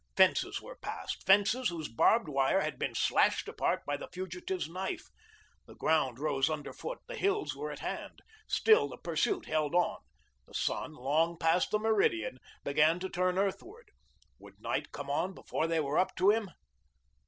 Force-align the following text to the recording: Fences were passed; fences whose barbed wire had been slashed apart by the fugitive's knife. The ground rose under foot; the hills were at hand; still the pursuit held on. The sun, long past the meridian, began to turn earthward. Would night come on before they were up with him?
Fences 0.17 0.59
were 0.59 0.77
passed; 0.81 1.27
fences 1.27 1.69
whose 1.69 1.87
barbed 1.87 2.27
wire 2.27 2.61
had 2.61 2.79
been 2.79 2.95
slashed 2.95 3.47
apart 3.47 3.83
by 3.85 3.95
the 3.97 4.07
fugitive's 4.11 4.67
knife. 4.67 5.11
The 5.67 5.75
ground 5.75 6.17
rose 6.17 6.49
under 6.49 6.73
foot; 6.73 6.97
the 7.05 7.13
hills 7.13 7.55
were 7.55 7.69
at 7.71 7.81
hand; 7.81 8.23
still 8.47 8.87
the 8.89 8.97
pursuit 8.97 9.45
held 9.45 9.75
on. 9.75 9.99
The 10.47 10.55
sun, 10.55 10.93
long 10.95 11.37
past 11.37 11.69
the 11.69 11.77
meridian, 11.77 12.39
began 12.63 12.99
to 12.99 13.09
turn 13.09 13.37
earthward. 13.37 13.91
Would 14.39 14.59
night 14.59 14.91
come 14.91 15.11
on 15.11 15.35
before 15.35 15.67
they 15.67 15.79
were 15.79 15.99
up 15.99 16.19
with 16.19 16.35
him? 16.35 16.51